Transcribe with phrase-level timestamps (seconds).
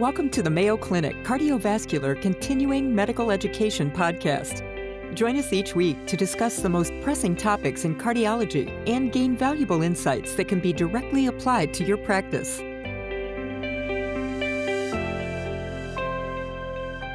[0.00, 4.64] Welcome to the Mayo Clinic Cardiovascular Continuing Medical Education Podcast.
[5.14, 9.82] Join us each week to discuss the most pressing topics in cardiology and gain valuable
[9.82, 12.58] insights that can be directly applied to your practice.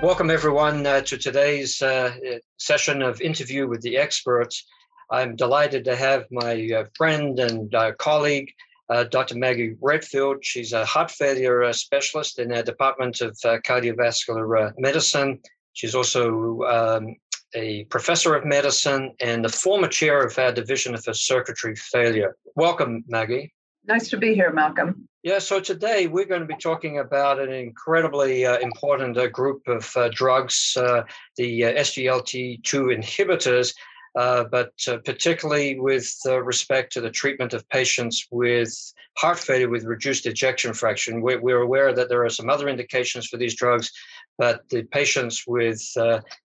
[0.02, 2.14] Welcome, everyone, uh, to today's uh,
[2.55, 4.66] session of interview with the experts.
[5.11, 8.54] I'm delighted to have my uh, friend and uh, colleague,
[8.89, 9.35] uh, Dr.
[9.35, 10.37] Maggie Redfield.
[10.41, 15.39] She's a heart failure uh, specialist in our Department of Cardiovascular Medicine.
[15.73, 17.16] She's also um,
[17.55, 22.35] a professor of medicine and the former chair of our Division of Circulatory Failure.
[22.55, 23.53] Welcome, Maggie.
[23.85, 25.08] Nice to be here, Malcolm.
[25.23, 29.67] Yeah, so today we're going to be talking about an incredibly uh, important uh, group
[29.67, 31.03] of uh, drugs, uh,
[31.38, 32.61] the uh, SGLT2
[32.97, 33.73] inhibitors,
[34.16, 34.72] uh, but
[35.05, 38.73] particularly with respect to the treatment of patients with
[39.17, 41.22] heart failure with reduced ejection fraction.
[41.22, 43.91] We're, we're, aware that there are some other indications for these drugs,
[44.38, 45.80] but the patients with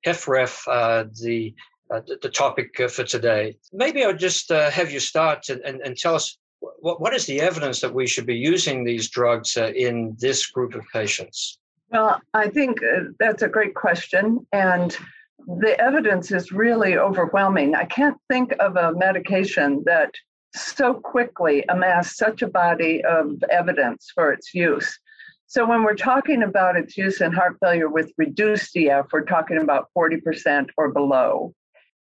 [0.05, 1.55] HFrEF, the
[1.91, 3.55] uh, the, the, topic uh, for today.
[3.71, 6.39] Maybe I'll just uh, have you start and, and, and, tell us
[6.81, 10.47] what, what is the evidence that we should be using these drugs uh, in this
[10.47, 11.59] group of patients?
[11.91, 14.47] Well, I think uh, that's a great question.
[14.51, 14.97] And
[15.47, 17.75] the evidence is really overwhelming.
[17.75, 20.13] I can't think of a medication that
[20.55, 24.99] so quickly amassed such a body of evidence for its use.
[25.47, 29.59] So, when we're talking about its use in heart failure with reduced EF, we're talking
[29.59, 31.55] about 40% or below.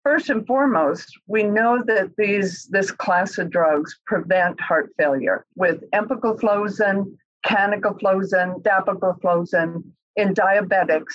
[0.03, 5.83] First and foremost, we know that these this class of drugs prevent heart failure with
[5.91, 9.83] empagliflozin, canagliflozin, dapagliflozin
[10.15, 11.13] in diabetics.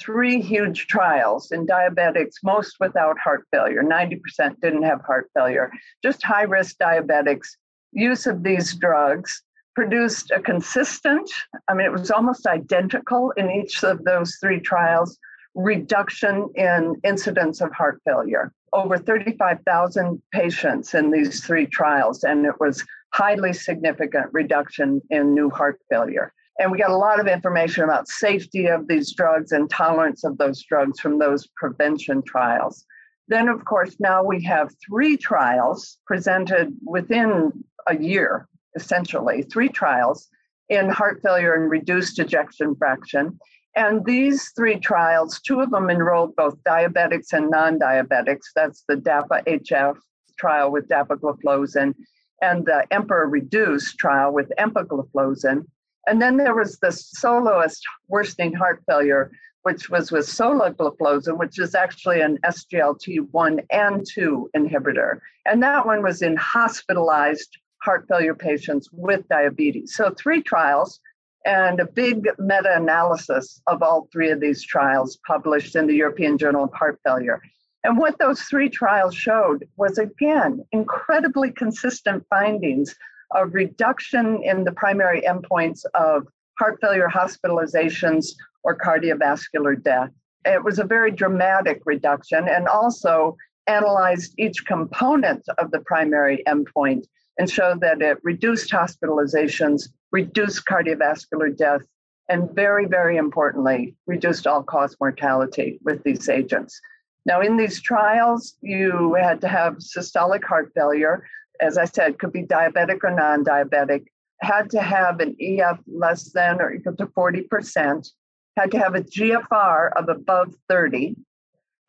[0.00, 3.82] Three huge trials in diabetics, most without heart failure.
[3.82, 5.70] 90% didn't have heart failure.
[6.02, 7.48] Just high risk diabetics.
[7.92, 9.42] Use of these drugs
[9.74, 11.30] produced a consistent,
[11.68, 15.18] I mean, it was almost identical in each of those three trials
[15.54, 18.52] reduction in incidence of heart failure.
[18.72, 25.50] Over 35,000 patients in these three trials, and it was highly significant reduction in new
[25.50, 26.32] heart failure.
[26.60, 30.36] And we got a lot of information about safety of these drugs and tolerance of
[30.36, 32.84] those drugs from those prevention trials.
[33.28, 37.50] Then, of course, now we have three trials presented within
[37.86, 40.28] a year, essentially, three trials
[40.68, 43.38] in heart failure and reduced ejection fraction.
[43.74, 48.52] And these three trials, two of them enrolled both diabetics and non diabetics.
[48.54, 49.96] That's the DAPA HF
[50.38, 51.94] trial with dapagliflozin
[52.42, 55.64] and the Emperor Reduced trial with empagliflozin.
[56.06, 59.30] And then there was the soloist worsening heart failure,
[59.62, 65.20] which was with sotagliflozin, which is actually an SGLT1 and 2 inhibitor.
[65.46, 69.94] And that one was in hospitalized heart failure patients with diabetes.
[69.94, 71.00] So, three trials
[71.46, 76.36] and a big meta analysis of all three of these trials published in the European
[76.36, 77.40] Journal of Heart Failure.
[77.82, 82.94] And what those three trials showed was, again, incredibly consistent findings
[83.32, 86.26] of reduction in the primary endpoints of
[86.58, 88.26] heart failure hospitalizations
[88.64, 90.10] or cardiovascular death.
[90.44, 93.36] It was a very dramatic reduction and also
[93.66, 97.04] analyzed each component of the primary endpoint
[97.38, 101.82] and showed that it reduced hospitalizations, reduced cardiovascular death,
[102.28, 106.80] and very, very importantly, reduced all cause mortality with these agents.
[107.26, 111.26] Now, in these trials, you had to have systolic heart failure.
[111.60, 114.06] As I said, could be diabetic or non diabetic,
[114.40, 118.08] had to have an EF less than or equal to 40%,
[118.56, 121.16] had to have a GFR of above 30,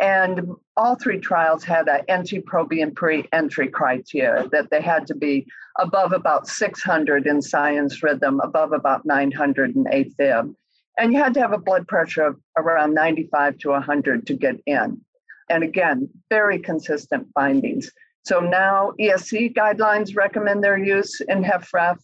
[0.02, 0.42] and
[0.76, 5.46] all three trials had an NT-proBNP entry criteria that they had to be
[5.80, 10.56] above about 600 in sinus rhythm, above about 900 in AFib.
[10.98, 14.56] And you had to have a blood pressure of around 95 to 100 to get
[14.66, 15.02] in.
[15.50, 17.92] And again, very consistent findings.
[18.24, 21.98] So now ESC guidelines recommend their use in HFrEF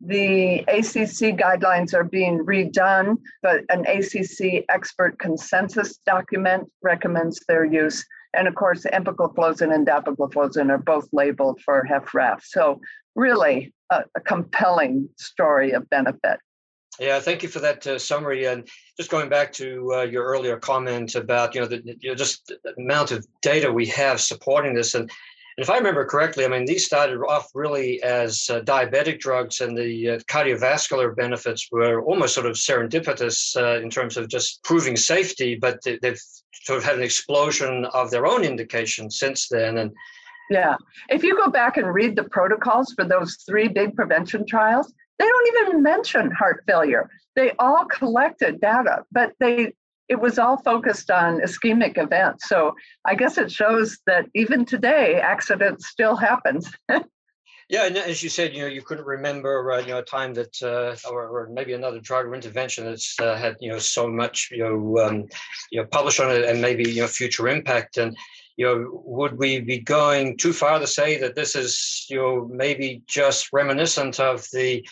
[0.00, 8.04] the ACC guidelines are being redone, but an ACC expert consensus document recommends their use.
[8.34, 12.42] And of course, empagliflozin and dapagliflozin are both labeled for HFrEF.
[12.44, 12.80] So
[13.16, 16.38] really a, a compelling story of benefit.
[17.00, 18.44] Yeah, thank you for that uh, summary.
[18.44, 22.14] And just going back to uh, your earlier comment about you know the you know,
[22.14, 25.08] just the amount of data we have supporting this, and
[25.58, 29.76] if I remember correctly, I mean, these started off really as uh, diabetic drugs, and
[29.76, 34.96] the uh, cardiovascular benefits were almost sort of serendipitous uh, in terms of just proving
[34.96, 36.18] safety, but they, have
[36.62, 39.78] sort of had an explosion of their own indications since then.
[39.78, 39.90] And
[40.48, 40.76] yeah,
[41.08, 45.26] if you go back and read the protocols for those three big prevention trials, They
[45.26, 47.10] don't even mention heart failure.
[47.34, 49.72] They all collected data, but they
[50.08, 52.48] it was all focused on ischemic events.
[52.48, 52.74] So
[53.04, 56.60] I guess it shows that even today, accidents still happen.
[57.70, 60.32] Yeah, and as you said, you know, you couldn't remember, uh, you know, a time
[60.32, 64.08] that, uh, or, or, maybe another drug or intervention that's uh, had, you know, so
[64.08, 65.26] much, you know, um,
[65.70, 67.98] you know, published on it, and maybe you know, future impact.
[67.98, 68.16] And
[68.56, 72.48] you know, would we be going too far to say that this is, you know,
[72.50, 74.88] maybe just reminiscent of the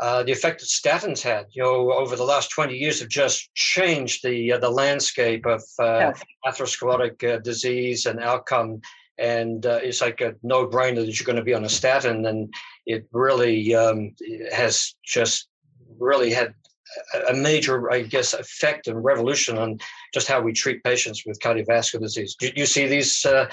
[0.00, 3.52] uh, the effect that statins had, you know, over the last 20 years have just
[3.54, 6.22] changed the uh, the landscape of uh, yes.
[6.46, 8.80] atherosclerotic uh, disease and outcome.
[9.18, 12.26] And uh, it's like a no-brainer that you're going to be on a statin.
[12.26, 12.54] And
[12.86, 14.14] it really um,
[14.52, 15.48] has just
[15.98, 16.54] really had
[17.28, 19.78] a major i guess effect and revolution on
[20.14, 22.34] just how we treat patients with cardiovascular disease.
[22.38, 23.46] Do you see these uh,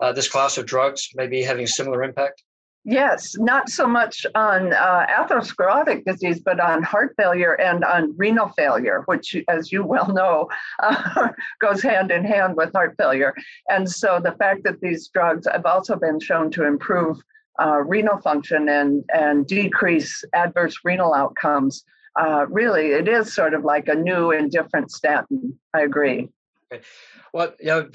[0.00, 2.42] uh, this class of drugs maybe having similar impact
[2.90, 8.48] Yes, not so much on uh, atherosclerotic disease, but on heart failure and on renal
[8.56, 10.48] failure, which, as you well know,
[10.82, 11.28] uh,
[11.60, 13.34] goes hand in hand with heart failure.
[13.68, 17.18] And so the fact that these drugs have also been shown to improve
[17.62, 21.84] uh, renal function and, and decrease adverse renal outcomes,
[22.18, 25.58] uh, really, it is sort of like a new and different statin.
[25.74, 26.30] I agree.
[26.70, 26.82] Okay.
[27.32, 27.88] Well, know,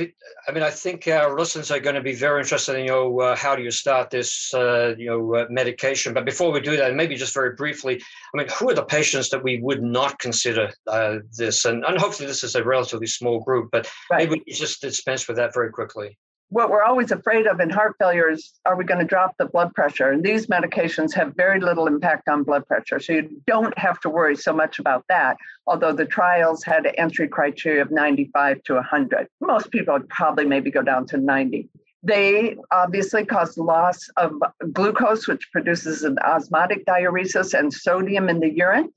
[0.47, 3.19] I mean, I think our listeners are going to be very interested in, you know,
[3.19, 6.13] uh, how do you start this, uh, you know, uh, medication?
[6.13, 8.01] But before we do that, maybe just very briefly,
[8.33, 11.65] I mean, who are the patients that we would not consider uh, this?
[11.65, 14.27] And, and hopefully this is a relatively small group, but right.
[14.27, 16.17] maybe just dispense with that very quickly
[16.53, 19.45] what we're always afraid of in heart failure is are we going to drop the
[19.45, 20.11] blood pressure?
[20.11, 22.99] And these medications have very little impact on blood pressure.
[22.99, 25.35] So you don't have to worry so much about that.
[25.65, 29.27] Although the trials had an entry criteria of 95 to 100.
[29.41, 31.69] Most people would probably maybe go down to 90.
[32.03, 34.33] They obviously cause loss of
[34.71, 38.89] glucose, which produces an osmotic diuresis and sodium in the urine.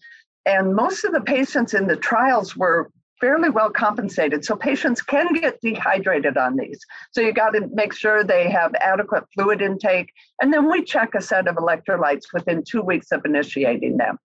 [0.44, 4.44] And most of the patients in the trials were fairly well compensated.
[4.44, 6.80] So patients can get dehydrated on these.
[7.12, 10.10] So you got to make sure they have adequate fluid intake.
[10.40, 14.18] And then we check a set of electrolytes within two weeks of initiating them.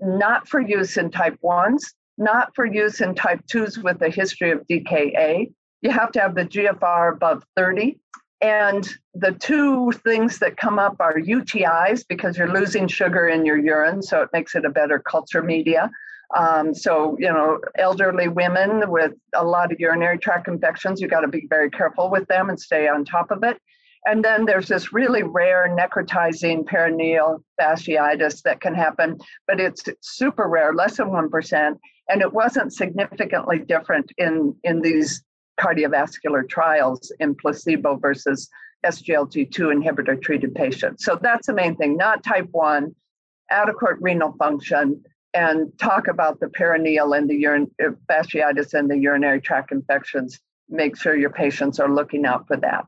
[0.00, 1.82] Not for use in type 1s,
[2.18, 5.52] not for use in type 2s with a history of DKA.
[5.82, 7.98] You have to have the GFR above 30.
[8.42, 13.56] And the two things that come up are UTIs because you're losing sugar in your
[13.56, 15.88] urine, so it makes it a better culture media.
[16.36, 21.20] Um, so, you know, elderly women with a lot of urinary tract infections, you got
[21.20, 23.58] to be very careful with them and stay on top of it.
[24.04, 30.48] And then there's this really rare necrotizing perineal fasciitis that can happen, but it's super
[30.48, 31.78] rare, less than 1%.
[32.08, 35.22] And it wasn't significantly different in, in these
[35.60, 38.48] cardiovascular trials in placebo versus
[38.84, 41.04] SGLT2 inhibitor treated patients.
[41.04, 42.92] So that's the main thing, not type 1,
[43.50, 48.98] adequate renal function, and talk about the perineal and the urine uh, fasciitis and the
[48.98, 50.38] urinary tract infections.
[50.68, 52.86] Make sure your patients are looking out for that.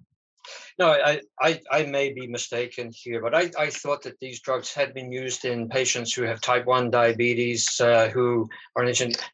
[0.79, 4.75] No, I, I, I may be mistaken here, but I, I thought that these drugs
[4.75, 8.85] had been used in patients who have type 1 diabetes, uh, who are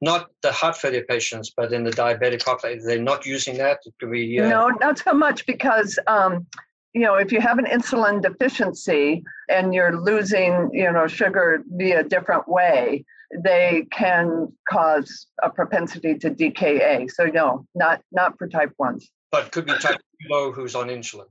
[0.02, 2.84] not the heart failure patients, but in the diabetic population.
[2.86, 3.80] They're not using that?
[3.98, 4.48] Can we, uh...
[4.48, 6.46] No, not so much because um,
[6.92, 12.00] you know, if you have an insulin deficiency and you're losing, you know, sugar via
[12.00, 13.04] a different way,
[13.44, 17.10] they can cause a propensity to DKA.
[17.10, 19.08] So no, not not for type ones.
[19.30, 21.26] But could be type two low who's on insulin,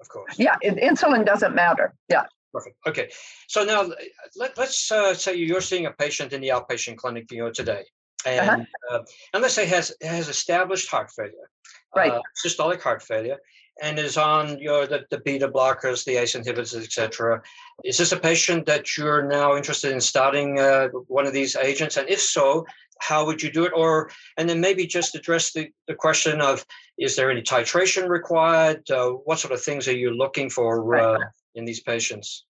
[0.00, 0.36] of course.
[0.38, 1.94] Yeah, insulin doesn't matter.
[2.08, 2.24] Yeah.
[2.52, 2.76] Perfect.
[2.86, 3.10] Okay.
[3.46, 3.90] So now
[4.34, 7.84] let, us uh, say you're seeing a patient in the outpatient clinic, you know, today,
[8.26, 8.96] and uh-huh.
[8.96, 9.02] uh,
[9.34, 11.50] and let's say has has established heart failure,
[11.94, 12.12] right?
[12.12, 13.36] Uh, systolic heart failure,
[13.82, 17.42] and is on your the, the beta blockers, the ACE inhibitors, etc.
[17.84, 21.96] Is this a patient that you're now interested in starting uh, one of these agents?
[21.96, 22.66] And if so,
[23.00, 23.72] how would you do it?
[23.74, 26.64] Or and then maybe just address the, the question of
[26.98, 28.90] is there any titration required?
[28.90, 31.18] Uh, what sort of things are you looking for uh,
[31.54, 32.44] in these patients?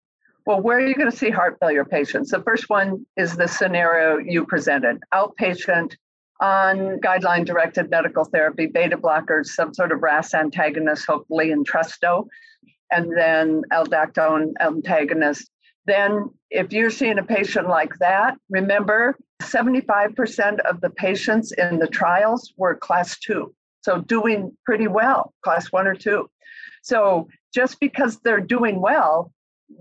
[0.46, 2.29] Well, where are you going to see heart failure patients?
[2.29, 5.96] The first one is the scenario you presented outpatient
[6.39, 12.27] on guideline directed medical therapy, beta blockers, some sort of RAS antagonist, hopefully Entresto,
[12.92, 15.50] and then aldactone antagonist.
[15.86, 21.88] Then, if you're seeing a patient like that, remember 75% of the patients in the
[21.88, 23.54] trials were class two.
[23.82, 26.30] So, doing pretty well, class one or two.
[26.82, 29.32] So, just because they're doing well,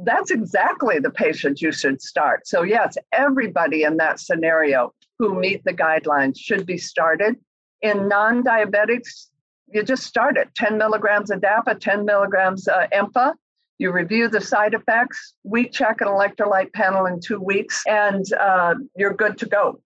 [0.04, 2.46] that's exactly the patient you should start.
[2.46, 7.37] So, yes, everybody in that scenario who meet the guidelines should be started.
[7.83, 9.28] In non diabetics,
[9.68, 13.35] you just start at 10 milligrams of DAPA, 10 milligrams uh, EMPA.
[13.78, 15.35] You review the side effects.
[15.42, 19.80] We check an electrolyte panel in two weeks, and uh, you're good to go.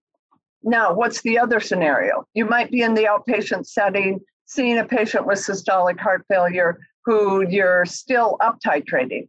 [0.61, 2.25] Now, what's the other scenario?
[2.33, 7.47] You might be in the outpatient setting, seeing a patient with systolic heart failure who
[7.49, 9.27] you're still up titrating.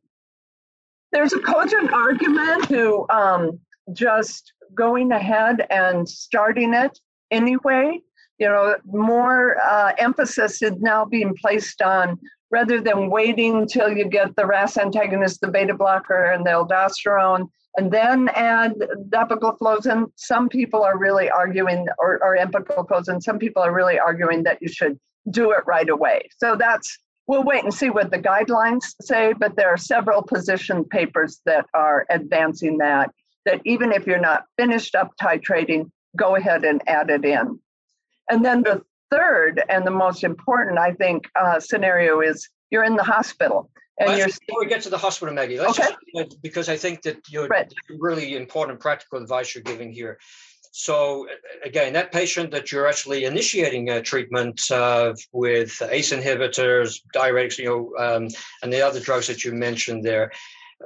[1.13, 3.61] There's a cogent argument to um,
[3.93, 6.99] just going ahead and starting it
[7.31, 8.01] anyway.
[8.39, 12.19] You know, more uh, emphasis is now being placed on
[12.51, 17.49] rather than waiting until you get the RAS antagonist, the beta blocker, and the aldosterone,
[17.77, 18.75] and then add
[19.11, 20.07] dapagliflozin.
[20.17, 24.69] Some people are really arguing, or, or empagliflozin, some people are really arguing that you
[24.69, 24.99] should
[25.31, 26.29] do it right away.
[26.39, 30.85] So that's, we'll wait and see what the guidelines say, but there are several position
[30.85, 33.11] papers that are advancing that,
[33.47, 37.59] that even if you're not finished up titrating, go ahead and add it in.
[38.31, 42.97] And then the third and the most important, I think, uh, scenario is you're in
[42.97, 43.71] the hospital.
[43.99, 45.95] And well, you're before we get to the hospital, Maggie, let's okay.
[46.17, 47.71] just, because I think that you're right.
[47.99, 50.19] really important practical advice you're giving here.
[50.73, 51.27] So
[51.65, 57.65] again, that patient that you're actually initiating a treatment uh, with ACE inhibitors, diuretics, you
[57.67, 58.29] know, um,
[58.63, 60.31] and the other drugs that you mentioned there,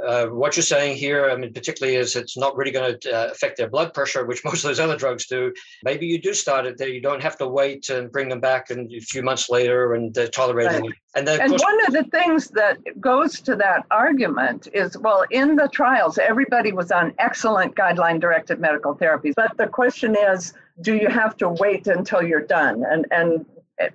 [0.02, 3.30] uh, what you're saying here, I mean, particularly is it's not really going to uh,
[3.30, 5.52] affect their blood pressure, which most of those other drugs do.
[5.84, 6.88] Maybe you do start it there.
[6.88, 10.16] You don't have to wait and bring them back and a few months later and
[10.16, 10.82] uh, tolerate right.
[11.14, 15.24] And, then, and course- one of the things that goes to that argument is, well,
[15.30, 20.96] in the trials, everybody was on excellent guideline-directed medical therapies, but the question is, do
[20.96, 22.84] you have to wait until you're done?
[22.84, 23.46] And and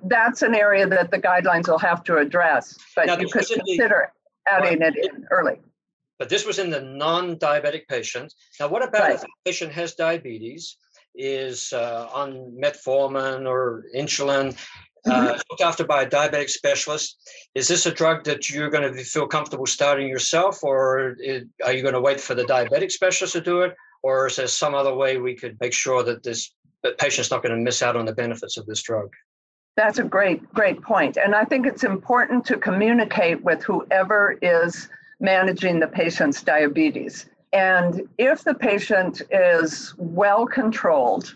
[0.05, 2.77] that's an area that the guidelines will have to address.
[2.95, 4.13] But now, you could consider
[4.47, 5.59] adding it in early
[6.19, 8.33] but this was in the non-diabetic patient.
[8.59, 9.15] Now, what about right.
[9.15, 10.77] if a patient has diabetes,
[11.15, 14.55] is uh, on metformin or insulin,
[15.05, 15.39] uh, mm-hmm.
[15.49, 17.17] looked after by a diabetic specialist?
[17.55, 21.15] Is this a drug that you're going to feel comfortable starting yourself, or
[21.65, 23.73] are you going to wait for the diabetic specialist to do it,
[24.03, 27.43] or is there some other way we could make sure that this that patient's not
[27.43, 29.09] going to miss out on the benefits of this drug?
[29.75, 31.17] That's a great, great point.
[31.17, 37.29] And I think it's important to communicate with whoever is managing the patient's diabetes.
[37.51, 41.35] And if the patient is well controlled,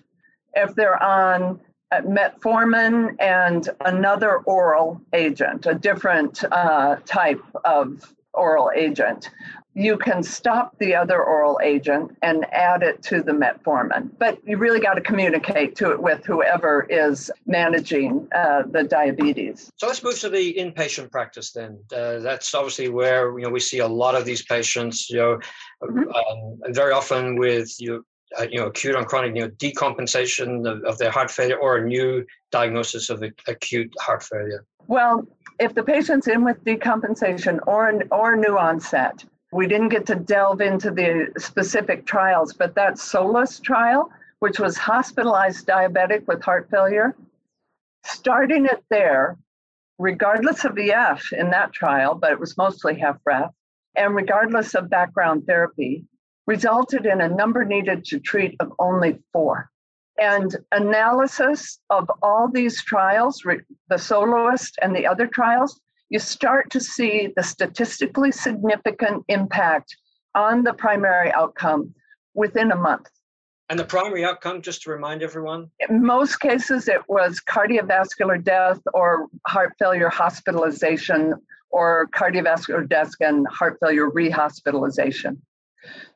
[0.54, 1.60] if they're on
[2.02, 9.30] metformin and another oral agent, a different uh, type of oral agent,
[9.76, 14.10] you can stop the other oral agent and add it to the metformin.
[14.20, 19.72] But you really got to communicate to it with whoever is managing uh, the diabetes.
[19.78, 21.80] So let's move to the inpatient practice then.
[21.96, 25.10] Uh, that's obviously where you know we see a lot of these patients.
[25.10, 25.40] You know,
[25.82, 26.10] mm-hmm.
[26.10, 28.06] um, very often with you.
[28.40, 31.78] Uh, you know, acute on chronic, you know, decompensation of, of their heart failure or
[31.78, 34.66] a new diagnosis of acute heart failure.
[34.88, 35.28] Well,
[35.60, 39.24] if the patient's in with decompensation or or new onset,
[39.54, 44.78] we didn't get to delve into the specific trials, but that SOLOIST trial, which was
[44.78, 47.16] hospitalized diabetic with heart failure,
[48.04, 49.38] starting it there,
[50.00, 53.52] regardless of EF in that trial, but it was mostly HFrEF,
[53.96, 56.04] and regardless of background therapy,
[56.48, 59.70] resulted in a number needed to treat of only four.
[60.20, 63.44] And analysis of all these trials,
[63.90, 65.80] the soloist and the other trials,
[66.10, 69.96] you start to see the statistically significant impact
[70.36, 71.94] on the primary outcome
[72.34, 73.08] within a month.
[73.70, 75.70] And the primary outcome, just to remind everyone?
[75.90, 81.34] In most cases, it was cardiovascular death or heart failure hospitalization
[81.70, 85.38] or cardiovascular death and heart failure rehospitalization.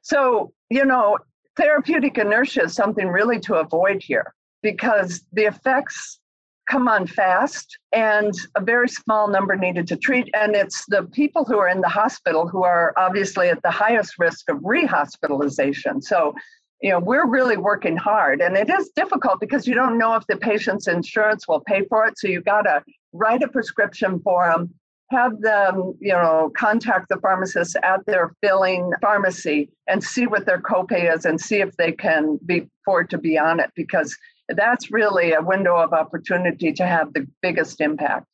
[0.01, 1.17] So, you know,
[1.55, 6.19] therapeutic inertia is something really to avoid here because the effects
[6.67, 10.29] come on fast and a very small number needed to treat.
[10.33, 14.19] And it's the people who are in the hospital who are obviously at the highest
[14.19, 16.03] risk of rehospitalization.
[16.03, 16.35] So,
[16.81, 20.27] you know, we're really working hard and it is difficult because you don't know if
[20.27, 22.17] the patient's insurance will pay for it.
[22.19, 22.83] So you got to
[23.13, 24.73] write a prescription for them,
[25.09, 30.61] have them, you know, contact the pharmacist at their filling pharmacy and see what their
[30.61, 34.15] copay is and see if they can be afford to be on it because
[34.49, 38.25] that's really a window of opportunity to have the biggest impact.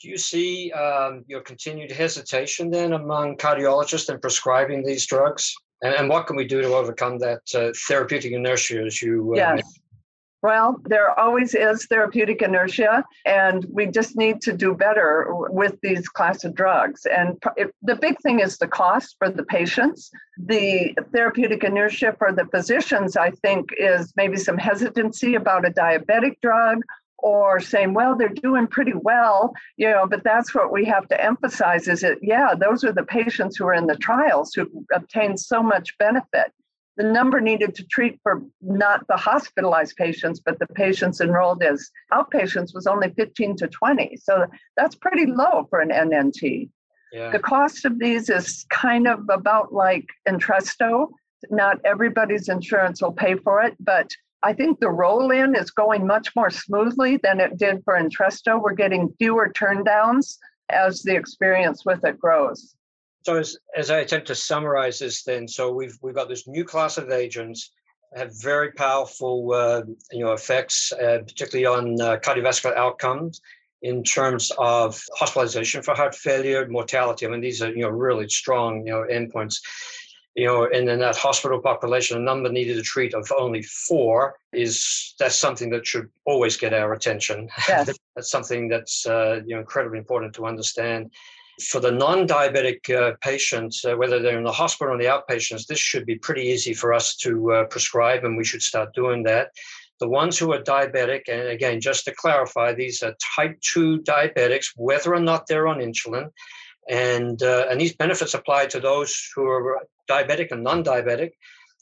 [0.00, 5.54] Do you see um, your continued hesitation then among cardiologists in prescribing these drugs?
[5.82, 9.36] And, and what can we do to overcome that uh, therapeutic inertia as you uh,
[9.36, 9.78] yes.
[10.46, 16.08] Well, there always is therapeutic inertia, and we just need to do better with these
[16.08, 17.04] class of drugs.
[17.04, 17.42] And
[17.82, 20.08] the big thing is the cost for the patients.
[20.38, 26.40] The therapeutic inertia for the physicians, I think, is maybe some hesitancy about a diabetic
[26.40, 26.78] drug
[27.18, 31.20] or saying, well, they're doing pretty well, you know, but that's what we have to
[31.20, 35.40] emphasize is that, yeah, those are the patients who are in the trials who obtained
[35.40, 36.52] so much benefit.
[36.96, 41.90] The number needed to treat for not the hospitalized patients, but the patients enrolled as
[42.12, 44.16] outpatients was only 15 to 20.
[44.16, 46.70] So that's pretty low for an NNT.
[47.12, 47.30] Yeah.
[47.30, 51.08] The cost of these is kind of about like Entresto.
[51.50, 54.10] Not everybody's insurance will pay for it, but
[54.42, 58.62] I think the roll in is going much more smoothly than it did for Entresto.
[58.62, 60.36] We're getting fewer turndowns
[60.68, 62.75] as the experience with it grows.
[63.26, 66.64] So as, as I attempt to summarize this then, so we've we've got this new
[66.64, 67.72] class of agents
[68.14, 73.40] have very powerful uh, you know effects, uh, particularly on uh, cardiovascular outcomes
[73.82, 77.26] in terms of hospitalization for heart failure, mortality.
[77.26, 79.56] I mean, these are you know really strong you know endpoints
[80.36, 84.38] you know, and in that hospital population, a number needed to treat of only four
[84.52, 87.48] is that's something that should always get our attention.
[87.66, 87.98] Yes.
[88.14, 91.10] that's something that's uh, you know incredibly important to understand.
[91.62, 95.78] For the non-diabetic uh, patients, uh, whether they're in the hospital or the outpatients, this
[95.78, 99.52] should be pretty easy for us to uh, prescribe, and we should start doing that.
[99.98, 104.66] The ones who are diabetic, and again, just to clarify, these are type 2 diabetics,
[104.76, 106.30] whether or not they're on insulin.
[106.88, 111.30] And, uh, and these benefits apply to those who are diabetic and non-diabetic.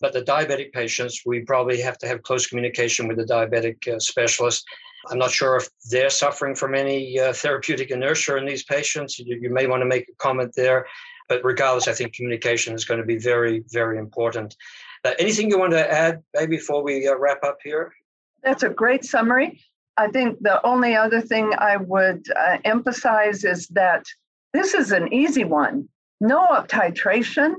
[0.00, 3.98] But the diabetic patients, we probably have to have close communication with the diabetic uh,
[3.98, 4.64] specialist.
[5.10, 9.18] I'm not sure if they're suffering from any uh, therapeutic inertia in these patients.
[9.18, 10.86] You, you, may want to make a comment there.
[11.28, 14.56] But regardless, I think communication is going to be very, very important.
[15.04, 17.92] Uh, anything you want to add, maybe, before we uh, wrap up here?
[18.42, 19.60] That's a great summary.
[19.96, 24.04] I think the only other thing I would uh, emphasize is that
[24.52, 25.88] this is an easy one.
[26.20, 27.54] No up titration,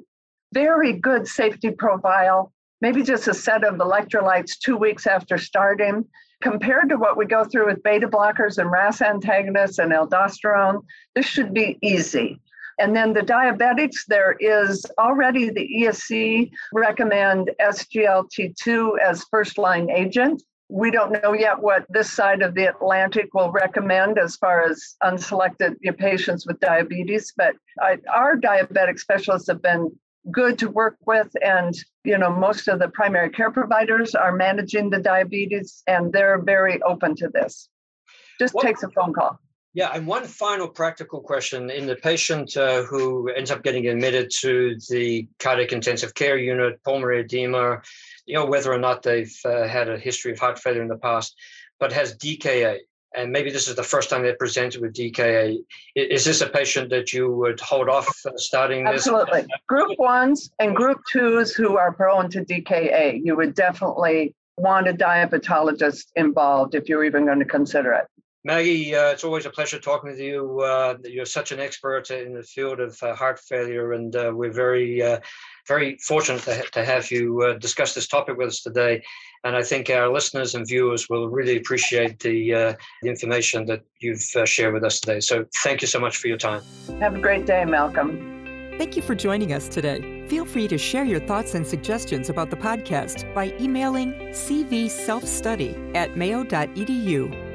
[0.53, 6.05] very good safety profile, maybe just a set of electrolytes two weeks after starting.
[6.45, 10.83] Compared to what we go through with beta blockers and RAS antagonists and aldosterone,
[11.15, 12.39] this should be easy.
[12.77, 20.43] And then the diabetics, there is already the ESC recommend SGLT2 as first line agent.
[20.69, 24.97] We don't know yet what this side of the Atlantic will recommend as far as
[25.01, 29.91] unselected patients with diabetes, but I, our diabetic specialists have been
[30.31, 34.89] good to work with and you know most of the primary care providers are managing
[34.89, 37.69] the diabetes and they're very open to this.
[38.39, 39.39] Just what, takes a phone call.
[39.73, 41.69] Yeah and one final practical question.
[41.69, 46.81] In the patient uh, who ends up getting admitted to the cardiac intensive care unit
[46.83, 47.81] pulmonary edema
[48.25, 50.97] you know whether or not they've uh, had a history of heart failure in the
[50.97, 51.35] past
[51.79, 52.79] but has dka
[53.15, 55.57] and maybe this is the first time they're presented with DKA.
[55.95, 59.07] Is this a patient that you would hold off starting this?
[59.07, 59.45] Absolutely.
[59.67, 64.93] Group ones and group twos who are prone to DKA, you would definitely want a
[64.93, 68.07] diabetologist involved if you're even going to consider it.
[68.45, 70.61] Maggie, uh, it's always a pleasure talking with you.
[70.61, 74.53] Uh, you're such an expert in the field of uh, heart failure, and uh, we're
[74.53, 75.19] very, uh,
[75.67, 79.03] very fortunate to, ha- to have you uh, discuss this topic with us today.
[79.45, 83.83] And I think our listeners and viewers will really appreciate the, uh, the information that
[83.99, 85.19] you've uh, shared with us today.
[85.19, 86.63] So thank you so much for your time.
[86.99, 88.73] Have a great day, Malcolm.
[88.77, 90.27] Thank you for joining us today.
[90.27, 96.17] Feel free to share your thoughts and suggestions about the podcast by emailing cvselfstudy at
[96.17, 97.45] mayo.edu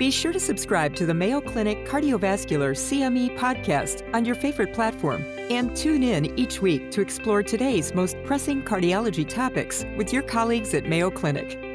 [0.00, 5.22] be sure to subscribe to the Mayo Clinic Cardiovascular CME podcast on your favorite platform
[5.50, 10.72] and tune in each week to explore today's most pressing cardiology topics with your colleagues
[10.74, 11.69] at Mayo Clinic.